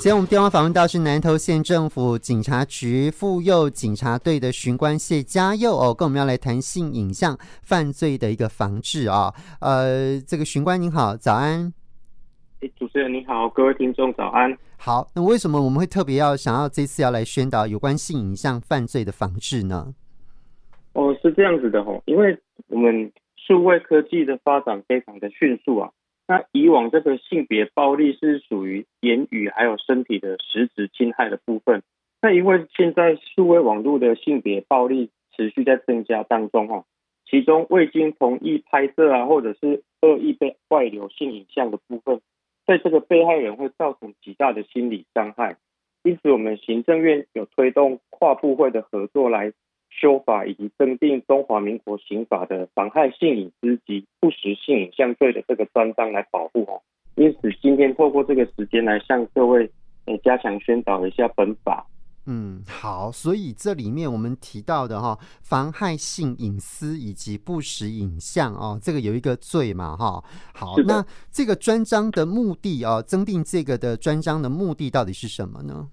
[0.00, 9.34] 今天我们电话访问到是南投县政府警察局妇幼警察队的巡官谢佳佑哦，跟我们要来谈性影像犯罪的一个防治啊、哦。
[9.60, 11.74] 呃，这个巡官您好，早安。
[12.60, 14.56] 哎，主持人你好，各位听众早安。
[14.76, 19.92] 好，那为什么我们会特别要想要这次要来宣导有关性影像犯罪的防治呢？
[20.92, 22.38] 哦，是这样子的哦，因为
[22.68, 25.90] 我们数位科技的发展非常的迅速啊。
[26.30, 31.82] 那以往这个性别暴力是属于言语还有身体的实质侵害的部分，
[32.20, 36.84] 那因为现在数位网络的性别暴力持续在增加当中哈，
[37.24, 42.20] 其中未经同意拍摄啊，或者是恶意被外流性影像的部分，
[42.66, 45.56] 对这个被害人会造成极大的心理伤害，
[46.02, 49.54] 因此我们行政院有推动跨部会的合作来。
[50.00, 56.80] 修法以及增订中华民国刑法的妨害性隐私及不实性影像罪的这个专章来保护哦，
[57.16, 59.68] 因此今天透过这个时间来向各位
[60.04, 61.84] 诶加强宣导一下本法。
[62.26, 70.22] 嗯，好，所以这里面我们提到的哈，妨害性隐私以及不实影像哦，这个有一个罪嘛哈。
[70.54, 75.88] 好，那这个专章的目的哦，增订这个的专章的目的到底是什么呢？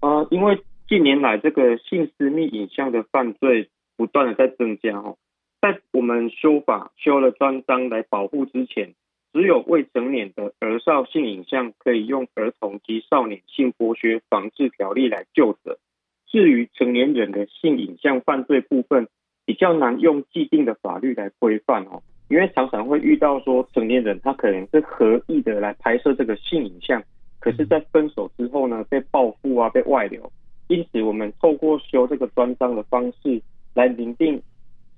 [0.00, 0.56] 呃，因为。
[0.92, 5.16] 近年来，这个性私密影像的犯罪不断的在增加哦。
[5.58, 8.92] 在我们修法修了专章来保护之前，
[9.32, 15.78] 只有未成年的儿少性影像可以用《儿童及少年性剥削防治条例》来救责。
[16.26, 19.08] 至于成年人的性影像犯罪部分，
[19.46, 27.02] 比较难用既定的法律来规范哦，因为常常会遇到说成年人他可能是合意的来拍摄这个性影像，
[27.40, 30.30] 可是，在分手之后呢，被报复啊，被外流。
[30.68, 33.40] 因此，我们透过修这个专章的方式
[33.74, 34.40] 来明定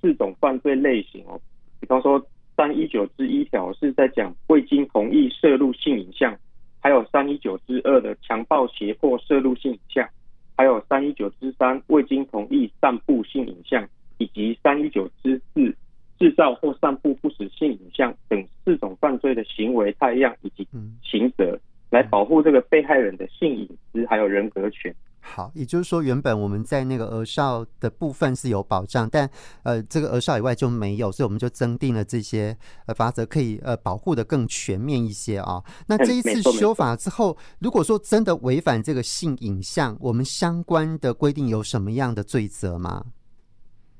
[0.00, 1.40] 四种犯罪类型哦。
[1.80, 2.24] 比方说，
[2.56, 6.36] 三一九之一条是在讲未经同意摄录性影像，
[6.80, 10.08] 还有三一九之二的强暴胁迫摄录性影像，
[10.56, 13.88] 还有三一九之三未经同意散布性影像，
[14.18, 15.74] 以及三一九之四
[16.18, 20.68] 制造或散布不实性影像等四种犯罪的行为态样以及
[21.02, 21.58] 刑责，
[21.90, 24.94] 来保护这个被害人的性隐私还有人格权。
[25.34, 29.26] 好，也就是说，原本我们在那个额少的部分是有保障，但
[29.62, 32.54] 呃，这个额少以外就没有，所以我们就增订了这些
[32.86, 35.64] 呃法则，可以呃保护的更全面一些啊。
[35.88, 43.02] 那这一次修法之后，如果说真的违反这个性影像，我们相关的规定有什么样的罪责吗？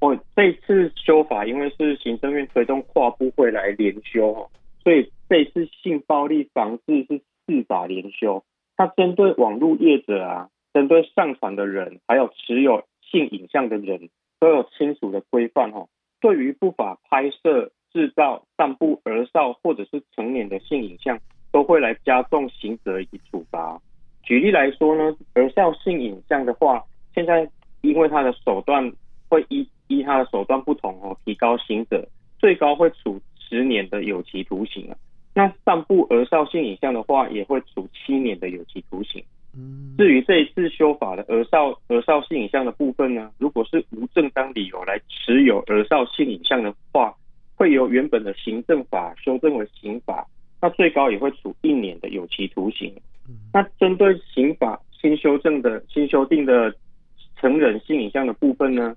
[0.00, 4.48] 哦，这一次修法因为是行政院推动跨部会来联修哈，
[4.82, 8.42] 所以这一次性暴力防治是四法联修，
[8.78, 10.48] 它针对网络业者啊。
[10.72, 14.08] 针对上传的人，还有持有性影像的人，
[14.38, 15.88] 都有清楚的规范哦。
[16.20, 21.18] 对于不法拍摄、制造、散布儿少或者是成年的性影像，
[21.52, 23.80] 都会来加重刑责以及处罚。
[24.22, 27.48] 举例来说呢，儿少性影像的话，现在
[27.80, 28.92] 因为他的手段
[29.28, 32.06] 会依依他的手段不同哦，提高刑责，
[32.38, 34.96] 最高会处十年的有期徒刑啊。
[35.34, 39.24] 那散布儿少性影像的话，也会处七年的有期徒刑。
[39.98, 47.12] 至于这一次修法的儿少儿少性影像的部分呢，如果是无正当理由来持有儿少性影像的话，
[47.56, 50.24] 会由原本的行政法修正为刑法，
[50.62, 52.94] 那最高也会处一年的有期徒刑。
[53.52, 56.72] 那针对刑法新修正的新修订的
[57.36, 58.94] 成人性影像的部分呢，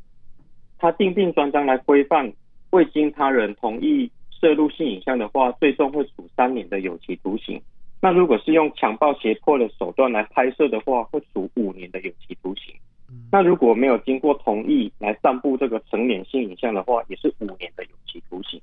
[0.77, 2.31] 它订定专章来规范，
[2.69, 7.59] 未经他人同意摄入性影像的话，最终会处三年的有期徒刑。
[8.01, 12.73] 那如果是用强暴胁迫的手段来拍摄的话，会处五年的有期徒刑。
[13.31, 18.59] 那如果没有经过同意来散布这个成年性影像的话，也是五年的有期徒刑。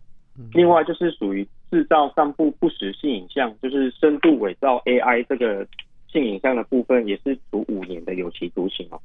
[0.53, 5.67] 另外就是属于制造、散布不实性影像，就是深度伪造 AI 这个
[6.11, 9.01] 性影像的部分，也是处五年的有期徒刑哦。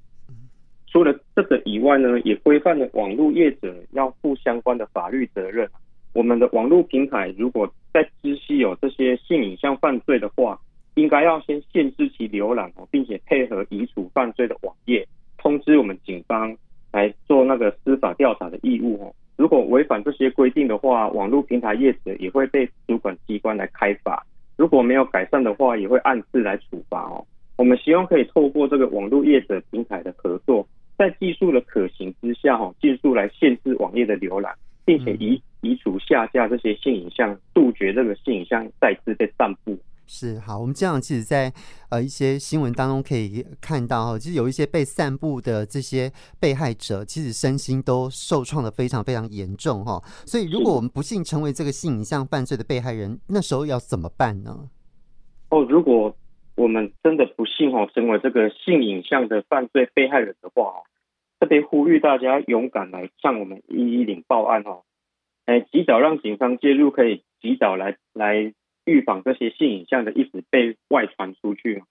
[0.88, 5.70] 除了这个以外呢，也规范了网络业者要负相关的法律责任。
[6.14, 10.60] 我们的网络平台如果在知悉有这些性影像犯罪的话，
[10.96, 16.56] 应该要先限制其浏览哦，并且配合移除犯罪的网页，通知我们警方
[16.92, 19.14] 来做那个司法调查的义务哦。
[19.36, 24.24] 如果违反这些规定的话，网络平台业者也会被主管机关来开罚。
[24.56, 27.26] 如果没有改善的话，也会按次来处罚哦。
[27.58, 34.54] 我们希望可以透过这个网络业者平台的合作，在技术的可行之下哦，技术来限制网页的浏览，
[34.86, 35.42] 并且移。
[35.66, 39.80] 移除下架这些性影像，杜绝这个性影像再次被散布。
[40.08, 41.50] 是好，我们这样其实在
[41.90, 50.04] 呃一些新闻当中可以看到哈，其实有一些被散布的这些被害者，其实身心都受创的非常非常严重哈。
[50.26, 54.68] 所以，如果我们不幸成为这个性影像犯罪的被害人，那时候要怎么办呢？
[55.48, 56.14] 哦，如果
[56.56, 60.84] 我们真的不幸哦，成为这个性影像的犯罪被害人的话哦，
[61.44, 64.84] 特别呼吁大家勇敢来向我们一一零报案哦，
[65.46, 68.54] 哎，及早让警方介入，可以及早来来
[68.86, 71.84] 预防这些性影像的一直被外传出去。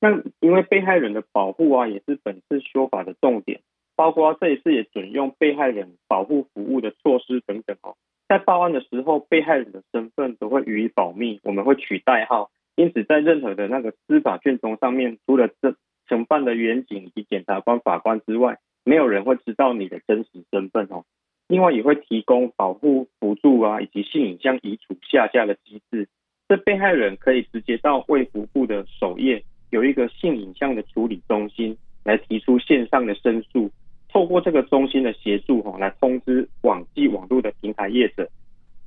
[0.00, 3.62] 那因为被害人的保护啊，也是本次修法的重点，
[3.96, 7.96] 包括这一次也准用被害人保护服务的措施等等哦。
[8.28, 12.52] 在报案的时候，被害人的身份都会予以保密，我们会取代号。
[12.76, 15.74] 因此，在任何的那个司法卷宗上面，除了这
[16.06, 18.58] 承办的员警以及检察官、法官之外，
[18.90, 21.04] 没有人会知道你的真实身份哦。
[21.46, 26.08] 另外，也会提供保护辅助啊，以及性影像移除下架的机制。
[26.48, 33.70] 这被害人可以直接到卫福部的首页，有一个性影像的处理中心，来提出线上的申诉。
[34.08, 38.28] 透过这个中心的协助哈，来通知网际网络的平台业者，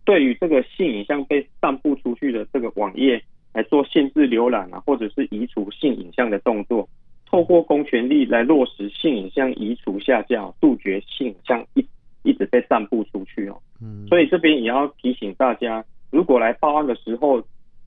[0.04, 3.24] 对于这个性影像被散布出去的这个网页。
[3.54, 6.90] 来做限制浏览啊，或者是移除性影像的动作，
[7.34, 11.84] 透过公权力来落实性影像移除下架，杜绝性影像一
[12.22, 13.60] 一直被散布出去哦。
[13.82, 17.42] 嗯，所以这边也要提醒大家，如果来报案的时候，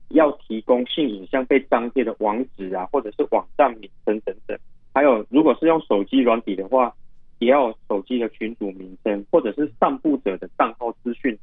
[0.09, 4.59] 要提供性影像被张贴的网址啊，或者是网站名称等等，
[4.93, 6.93] 还有如果是用手机软体的话，
[7.39, 11.39] 也要手机的群组名称，或者是散布者的账号资讯。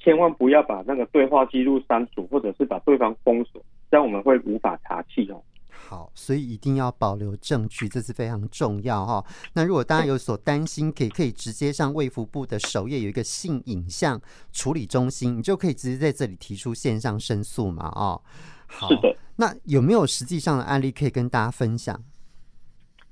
[0.00, 3.62] 千万不要把那个对话记录删除，或者是把对方封锁，
[3.92, 5.40] 这样我们会无法查气哦。
[5.76, 9.24] 好，所以一定要保留证据，这是非常重要哈。
[9.54, 14.20] 那如果大家有所担心，可以可以直接上卫福部的首页有一个性影像
[14.52, 17.88] 处理中心，你就可以直接在这里提出线上申诉嘛。
[17.94, 18.22] 哦，
[18.66, 19.14] 好，是的。
[19.36, 21.94] 那有没有实际上的案例可以跟大家分享？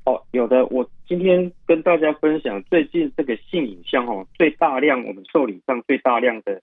[0.05, 0.65] 哦，有的。
[0.67, 6.63] 我今天跟大家分享最近这个性影像哦，最大量我们受理上最大量的。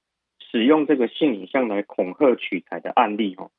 [0.51, 3.51] 使用这个性影像来恐吓取材的案例，哦，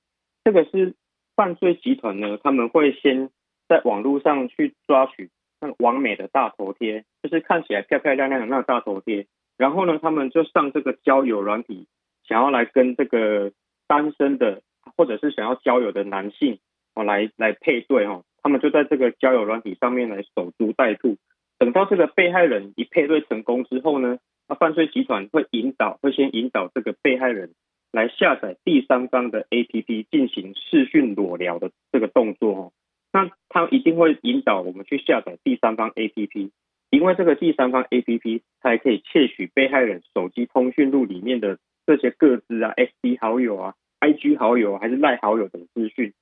[0.43, 0.97] 这个是
[1.41, 3.31] 犯罪集团呢，他们会先
[3.67, 9.27] 在网络上去抓取那个完美的大头贴，就是看起来漂漂亮亮的那个大头贴，
[9.57, 11.87] 然后呢，他们就上这个交友软体，
[12.29, 13.53] 想要来跟这个
[13.89, 14.61] 单身的
[14.99, 16.59] 或者是想要交友的男性
[16.95, 21.17] 哦来来配对哦，他们就在这个交友软体上面来守株待兔，
[21.59, 24.19] 等到这个被害人一配对成功之后呢。
[24.47, 27.53] 那犯罪集团会引导，会先引导这个被害人
[27.93, 32.73] 来下载第三方的 APP 进行视讯裸聊的这个动作哦。
[33.13, 36.51] 那他一定会引导我们去下载第三方 APP，
[36.91, 46.13] 因为这个第三方 APP 它还可以窃取被害人手机通讯录里面的这些个资啊、FB 好友啊、IG 好友还是赖好友等资讯。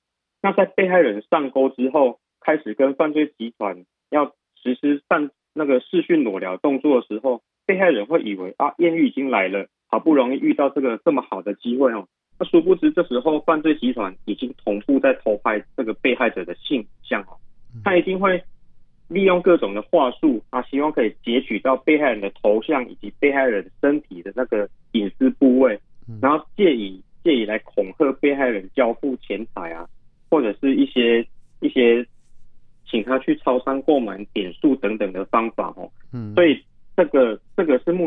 [0.40, 7.42] 那在被害人上钩之后，开始跟犯罪集团要实施犯那个视讯裸聊动作的时候。
[7.68, 17.36] 被害人会以为啊，艳遇已经来了，好不容易遇到这个这么好的机会哦，那殊不知这时候犯罪集团已经同步在偷拍这个被害者的性像哦，
[17.84, 18.42] 他一定会
[19.08, 25.78] 利用各种的话术啊，希望可以截取到被害人的头像以及被害人身体的那个隐私部位，
[26.22, 29.86] 然后借以借以来恐吓被害人交付钱财啊，
[30.30, 31.20] 或者是一些
[31.60, 32.06] 一些
[32.90, 36.58] 请他去超商购买点数等等的方法哦，嗯，所以。
[36.96, 37.38] 这个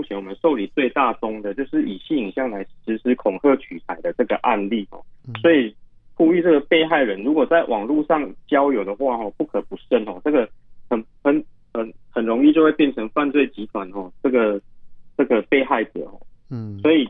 [0.02, 5.00] 目前我们受理最大宗的，就是以性影像来实施恐吓取财的这个案例哦。
[5.40, 5.76] 所以
[6.16, 10.20] 呼吁这个被害人，如果在网络上交友的话哦，不可不慎哦。
[10.26, 10.50] 这个
[10.90, 14.60] 很很很很容易就会变成犯罪集团哦，这个
[15.16, 16.20] 这个被害者哦。
[16.50, 16.80] 嗯。
[16.80, 17.08] 所以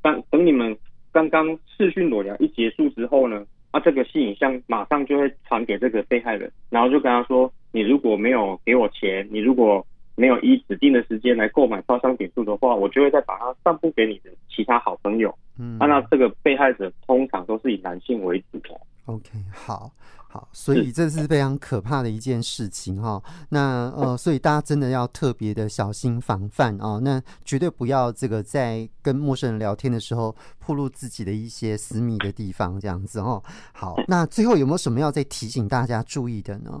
[0.00, 0.74] 当等你们
[1.12, 9.86] 刚刚视讯裸聊一结束之后呢，啊，这个性影像马上就会传给这个被害人，然后就跟他说：你如果没有给我钱，你如果
[10.16, 15.36] 没有依指定的时间来购买超商点数的话，我就会再把它散布给你的其他好朋友。
[15.58, 18.70] 嗯，那这个被害者通常都是以男性为主的。
[19.06, 19.90] OK，好，
[20.28, 23.22] 好，所以这是非常可怕的一件事情哈。
[23.50, 26.98] 那呃，所以大家真的要特别的小心防范啊。
[27.02, 33.42] 那绝对不要这个在跟陌生人聊天的时候暴露自己的一些私密的地方，这样子哦。
[33.74, 36.80] 好，那最后有没有什么要再提醒大家注意的呢？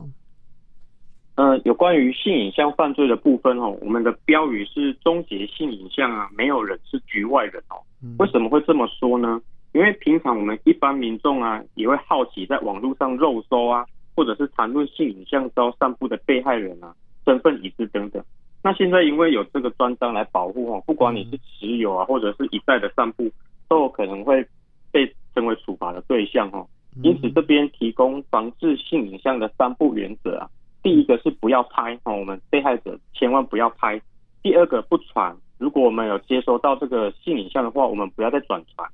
[1.36, 7.82] 呃，有关于性影像犯罪的部分哦，我们的标语是终结性影像啊，没有人是局外人哦。
[8.18, 9.40] 为什么会这么说呢？
[9.72, 18.22] 因为平常我们一般民众啊，也会好奇在网络上肉搜啊，或者是谈论性影像遭散布的被害人啊，身份已知等等。
[18.62, 23.28] 那现在因为有这个专章来保护哦，不管你是持有啊，或者是一再的散布，
[23.68, 24.46] 都有可能会
[24.92, 26.64] 被成为处罚的对象哦。
[27.02, 30.48] 因此这边提供防治性影像的三不原则啊。
[30.84, 34.00] 第一个是不要拍哦，我们被害者千万不要拍。
[34.42, 38.86] 第二个不传，如果我们有接收到这个性影像的话，我们不要再转传。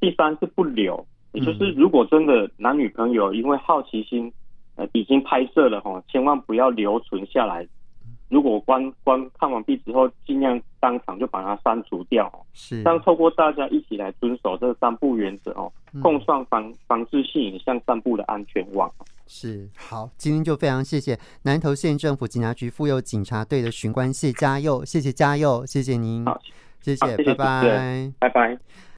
[0.00, 4.32] 第三是不留，也就是如果真的男女朋友因为好奇心，
[4.76, 7.66] 呃，已经拍摄了哈，千万不要留存下来。
[8.32, 12.32] 如果观观看完毕之后，尽量当场就把它删除掉。
[12.54, 15.70] 是，这样透过大家一起来遵守这三步原则哦，
[16.02, 18.90] 共创防防治性影像散布的安全网。
[19.26, 26.40] 是，好，今天就非常谢谢南投县政府警察局妇幼警察队的巡官谢家佑，谢谢家佑，谢谢您，好，
[26.80, 28.58] 谢谢，谢谢，拜拜，拜拜。